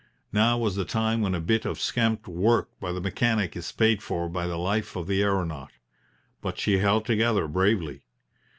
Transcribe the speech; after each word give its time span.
Now 0.33 0.57
was 0.57 0.75
the 0.75 0.83
time 0.83 1.21
when 1.21 1.35
a 1.35 1.39
bit 1.39 1.63
of 1.63 1.79
scamped 1.79 2.27
work 2.27 2.69
by 2.79 2.91
the 2.91 2.99
mechanic 2.99 3.55
is 3.55 3.71
paid 3.71 4.01
for 4.01 4.27
by 4.29 4.47
the 4.47 4.57
life 4.57 4.95
of 4.95 5.05
the 5.05 5.21
aeronaut. 5.21 5.73
But 6.41 6.57
she 6.57 6.79
held 6.79 7.05
together 7.05 7.47
bravely. 7.47 8.01